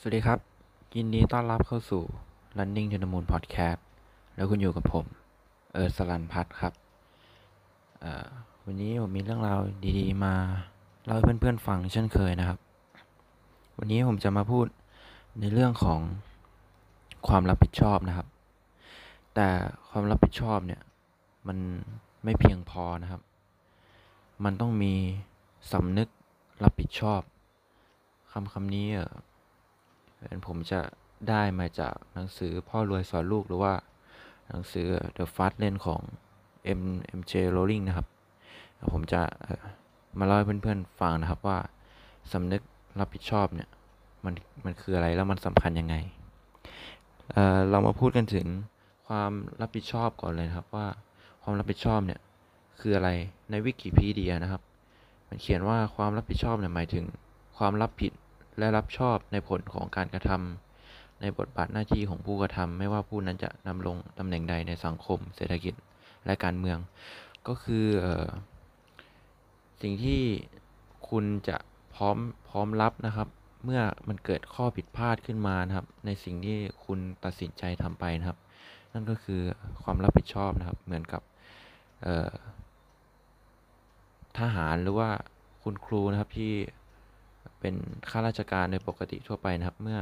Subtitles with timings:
[0.00, 0.38] สวัสดีครับ
[0.96, 2.02] ยินดีต้อนรับเข้าสู่
[2.58, 3.80] Running to the Moon Podcast
[4.34, 5.04] แล้วคุณอยู่กับผม
[5.72, 6.72] เอิร์ธสลันพัฒน์ครับ
[8.64, 9.60] วันนี้ผมมีเรื่องราว
[9.98, 10.34] ดีๆ มา
[11.06, 12.58] เล่าให้เพื่อนๆฟังเช่นเคยนะครับ
[13.78, 14.66] วันนี้ผมจะมาพูด
[15.40, 16.00] ในเรื่องของ
[17.28, 18.26] ความรับผิดชอบนะครับ
[19.34, 19.48] แต่
[19.90, 20.80] ความรับผิดชอบเนี่ย
[21.48, 21.58] มัน
[22.24, 23.22] ไม่เพียงพอนะครับ
[24.44, 24.94] มันต้องมี
[25.72, 26.08] สำนึก
[26.64, 27.20] รับผิดชอบ
[28.32, 29.27] คำคำนี้อ่อเป็น
[30.46, 30.80] ผมจะ
[31.28, 33.74] ได้มาจากหนังสือพ่อรวยสอนลูกหรือว่า
[34.48, 34.86] หนังสือ
[35.16, 36.00] The Fast Lane ของ
[36.80, 36.82] M
[37.18, 38.06] MJ Rowling นะครับ
[38.92, 39.22] ผมจะ
[40.18, 41.58] มาเล่าให้เพื่อนๆฟังนะครับว่า
[42.32, 42.62] สำนึก
[43.00, 43.68] รับผิดชอบเนี่ย
[44.24, 45.94] มันมันคืออะไรแล้วมันสำคัญยังไง
[47.32, 48.46] เเรามาพูดกันถึง
[49.06, 50.86] ความรับผิดชอบก่อนเลยครับว่า
[51.42, 52.20] ความรับผิดชอบเนี่ย
[52.80, 53.10] คืออะไร
[53.50, 54.62] ในวิกิพีเดียนะครับ
[55.28, 57.04] มันเขียนว่าความรับผิดชอบเนี่ยหมายถึง
[57.58, 58.12] ความรับผิด
[58.58, 65.74] และรับชอบในผลของการกระทำในบทบาทหน้าที่ของผู้กระทำไม่ว่าผู้นั้นจะนำลงตำแหน่งใดในสังคม เศรษฐกิจ
[66.24, 66.78] และการเมือง
[67.48, 68.06] ก็คืออ
[69.82, 70.22] สิ่งที่
[71.08, 71.56] คุณจะ
[71.94, 72.16] พร้อม
[72.48, 73.28] พร้อมรับนะครับ
[73.64, 78.38] เมื่อมันเกิดข้อผิดพลาดขึ้นมานะครับ ในสิ่งที่คุณตัดสินใจทำไปนะครับ
[78.92, 79.40] นั่นก็คือ
[79.82, 81.22] ความรับผิดชอบนะครับ เหมือนกับ
[84.38, 85.10] ทหารหรือว่า
[85.62, 86.52] คุณครูนะครับที่
[87.60, 87.74] เป็น
[88.10, 90.00] ข้าราชการในปกติทั่วไปนะครับ เมื่อ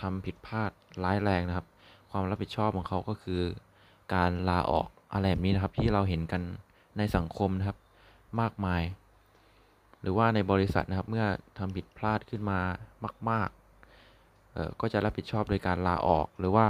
[0.00, 0.70] ทำผิดพลาด
[1.04, 1.66] ร้ายแรงนะครับ
[2.10, 3.40] ความรับผิดชอบของเขาก็คือ
[4.14, 6.42] การลาออกอะไรแบบนี้นะครับ ที่เราเห็นกัน
[6.98, 7.78] ในสังคมนะครับ
[8.40, 8.82] มากมาย
[10.00, 11.26] หรือว่าในบริษัทนะครับ เมื่อ
[11.58, 12.60] ทำผิดพลาดขึ้นมา
[13.30, 16.66] มากๆเอ่อก็จะรับผิดชอบโดยการลาออกหรือว่า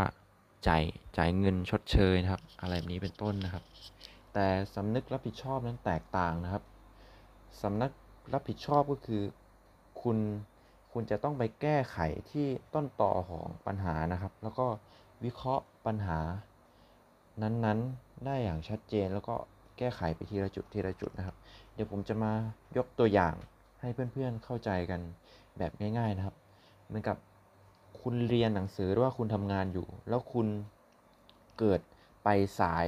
[0.67, 0.83] จ่าย
[1.17, 3.65] จ่ายเงินชดเชยนะครับ อะไรแบบนี้เป็นต้นนะครับ
[4.33, 6.63] แต่สำนึกรับผิดชอบนั้นแตกต่างนะครับ
[7.63, 7.93] สำนึก
[8.33, 9.23] รับผิดชอบก็คือ
[10.05, 10.19] คุณ
[10.93, 11.99] คุณจะต้องไปแก้ไข
[12.31, 14.67] ที่ต้นต่อของปัญหานะครับ แล้วก็
[15.25, 16.19] วิเคราะห์ปัญหา
[17.43, 19.35] นั้นๆได้อย่างชัดเจนแล้วก็
[19.79, 21.37] แก้ไขไปทีละจุดทีละจุดนะครับ
[21.75, 22.33] เดี๋ยวผมจะมา
[22.77, 23.35] ยกตัวอย่าง
[23.81, 25.01] ให้เพื่อนๆเข้าใจกัน
[25.59, 26.37] แบบง่าย ๆนะครับ
[26.87, 27.17] เหมือนกับ
[28.01, 30.47] คุณเรียนหนังสือหรือว่าคุณทำงานอยู่ แล้วคุณ
[31.59, 31.81] เกิด
[32.25, 32.29] ไป
[32.61, 32.87] สาย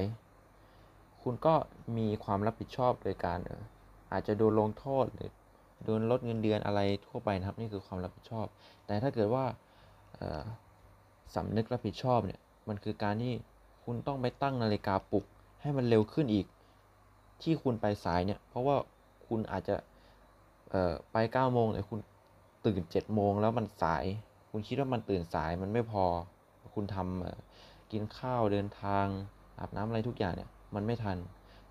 [1.21, 1.53] คุณก็
[1.97, 3.63] มีความรับผิดชอบโดยการเอ่อ
[4.11, 5.31] อาจจะโดนลงโทษหรือ
[5.83, 8.45] โดนลดเงินเดือนอะไรทั่วไปนะครับ นี่คือความรับผิดชอบ
[8.85, 9.45] แต่ถ้าเกิดว่า
[10.15, 10.41] เอ่อ
[11.35, 13.33] สำนึกรับผิดชอบเนี่ยมันคือการที่
[13.83, 15.25] คุณต้องไปตั้งนาฬิกาปลุก
[15.61, 16.45] ให้มันเร็วขึ้นอีก
[17.41, 18.75] ที่คุณไปสายเนี่ยเพราะว่า
[19.27, 19.75] คุณอาจจะ
[21.11, 21.99] ไป9ก้าโมงแต่คุณ
[22.65, 24.05] ตื่น7จ็ดโมงแล้วมันสาย
[24.51, 26.03] คุณคิดว่ามันตื่นสายมันไม่พอ
[26.75, 27.39] คุณทำเอ่อ
[27.91, 29.05] กินข้าวเดินทาง
[29.59, 31.17] อาบน้ำอะไรทุกอย่างเนี่ยมันไม่ทัน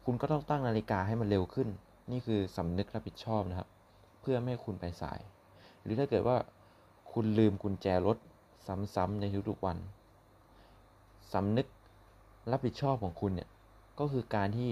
[0.04, 1.68] คุณก็ต้องตั้งนาฬิกาให้มันเร็วขึ้น
[2.10, 3.68] นี่คือสำนึกรับผิดชอบนะครับ
[4.28, 5.20] พื่อไม่ให้คุณไปสาย
[5.82, 6.36] หรือถ้าเกิดว่า
[7.12, 8.16] คุณลืมกุญแจรถ
[8.94, 9.76] ซ้ำๆในทุกๆวัน
[11.32, 11.66] สำนึก
[12.50, 13.48] รับผิดชอบของคุณเนี่ย
[13.98, 14.70] ก็คือการที่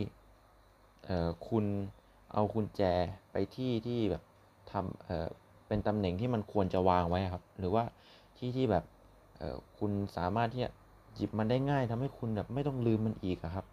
[1.49, 1.65] คุณ
[2.33, 2.83] เอากุญแจ
[3.33, 4.23] ไปที่ที่แบบ
[4.71, 7.85] ทำเเป็นตำแหน่งที่มันควรจะวางไว้ครับ หรือว่า
[8.37, 8.85] ที่ที่แบบ
[9.79, 10.71] คุณสามารถที่จะ
[11.15, 13.65] หยิบมันได้ง่ายทำให้คุณแบบไม่ต้องลืมมันอีกครับ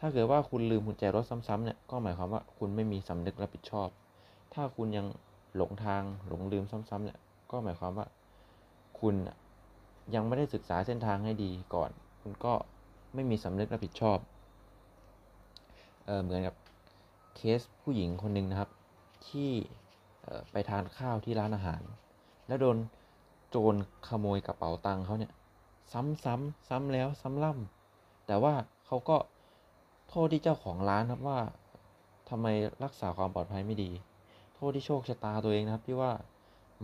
[0.00, 3.88] ถ้าเกิดว่าคุณลืมกุญแจรถซ้ำๆเนี่ยก็หมายความว่าคุณไม่มีสำนึกรับผิดชอบ
[4.54, 5.06] ถ้าคุณยัง
[5.56, 7.18] หลงทางหลงลืมซ้ำๆเนี่ย
[7.50, 8.06] ก็หมายความว่า
[9.00, 9.14] คุณ
[10.14, 11.90] ยังไม่ได้ศึกษาเส้นทางให้ดีก่อน
[12.22, 12.52] คุณก็
[13.14, 14.18] ไม่มีสำนึกรับผิดชอบ
[16.06, 16.54] เออเหมือนกับ
[17.36, 18.70] เคสผู้หญิงคนหนึ่งนะครับ
[19.28, 19.50] ที่
[20.52, 21.82] ไปทานข้าวที่ร้านอาหาร
[22.48, 22.76] แล้วโดน
[23.50, 23.74] โจร
[24.08, 25.32] ขโมยกระเป๋าตังค์เขาเนี่ย
[25.92, 28.54] ซ้ำซ้ำซ้ำแล้วซ้ำล่ำแต่ว่า
[28.86, 29.16] เขาก็
[30.08, 31.38] โทษที่เจ้าของร้านครับว่า
[32.28, 32.46] ทำไม
[32.84, 33.90] รักษาความปลอดภัยไม่ดี
[34.58, 36.12] โทษที่โชคชะตาตัวเองนะครับ ที่ว่า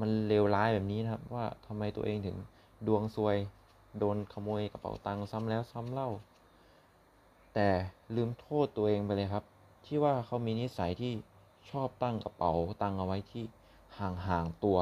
[0.00, 2.36] มันเลวร้ายแบบนี้นะครับ ว่าทำไมตัวเองถึง
[2.86, 3.36] ดวงซวย
[3.98, 6.10] โดนขโมยกระเป๋าตังค์ซ้ำแล้วซ้ำเล่า
[7.54, 7.68] แต่
[8.16, 9.44] ลืมโทษตัวเองไปเลยครับ
[9.84, 11.12] ที่ว่าเขามีนิสัยที่
[11.70, 12.52] ชอบตั้งกระเป๋า
[12.82, 13.44] ตังค์เอาไว้ที่
[13.98, 14.78] ห่างๆตัว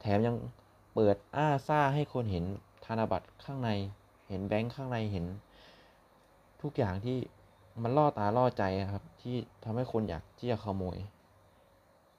[0.00, 0.36] แถมยัง
[0.94, 2.44] เปิดอ้าซ่าให้คนเห็น
[2.84, 3.70] ธนบัตรข้างใน
[4.28, 5.26] เห็นแบงค์ข้างในเห็น
[6.62, 7.18] ทุกอย่างที่
[7.82, 10.96] มันล่อตาล่อใจครับ ที่ทำให้คนอยากที่จะขโมย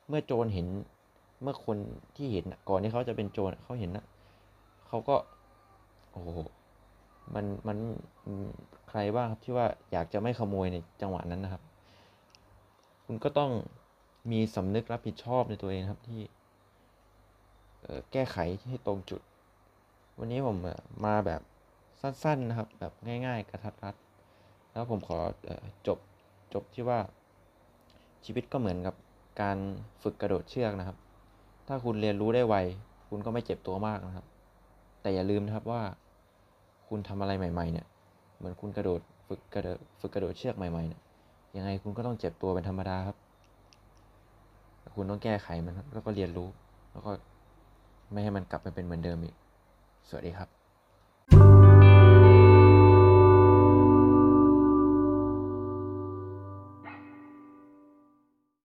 [0.10, 0.68] เมื่อโจรเห็น
[1.42, 1.78] เมื่อคน
[2.16, 4.06] ที่เห็นก่อนที่เขาจะเป็นโจรเขาเห็นนะ
[4.88, 5.16] เขาก็
[6.12, 6.30] โอ้โห
[7.36, 7.78] มันมัน
[8.90, 11.64] ใครบ้างครับที่ว่าอยากจะไม่ขโมยในจังหวะนั้นนะครับ
[13.06, 13.52] คุณก็ต้อง
[14.32, 16.22] มีสำนึกรับผิดชอบในตัวเองครับที่
[18.12, 19.22] แก้ไขให้ตรงจุด
[20.20, 20.58] วันนี้ผม
[21.06, 21.42] มาแบบ
[22.02, 22.94] สั้นๆนะครับ แบบ
[23.26, 23.96] ง่ายๆ กระทัดรัด
[24.72, 25.18] แล้วผมขอ
[25.88, 26.00] จบ
[26.54, 27.00] จบที่ว่า
[28.26, 28.96] ชีวิตก็เหมือนกับ
[29.42, 29.58] การ
[30.04, 30.98] ฝึกกระโดดเชือกนะครับ
[31.68, 32.56] ถ้าคุณเรียนรู้ได้ไว
[33.10, 34.26] คุณก็ไม่เจ็บตัวมากนะครับ
[35.02, 35.82] แต่อย่าลืมนะครับว่า
[36.88, 37.86] คุณทำอะไรใหม่ ๆ เนี่ย
[38.38, 41.02] เหมือนคุณกระโดดฝึกกระโดดฝึกกระโดดเชือกใหม่ๆเนี่ย
[41.56, 43.18] ยังไงคุณก็ต้องเจ็บตัวเป็นธรรมดาครับ
[44.96, 46.48] คุณต้องแก้ไขมันแล้วก็เรียนรู้
[46.92, 47.12] แล้วก็
[48.12, 49.36] ไม่ให้มันกลับไปเป็นเหมือนเดิมอีก
[50.08, 50.59] สวัสดีครับ